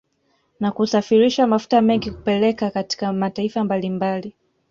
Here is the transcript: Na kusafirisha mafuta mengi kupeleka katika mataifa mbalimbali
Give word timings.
Na 0.59 0.71
kusafirisha 0.71 1.47
mafuta 1.47 1.81
mengi 1.81 2.11
kupeleka 2.11 2.71
katika 2.71 3.13
mataifa 3.13 3.63
mbalimbali 3.63 4.35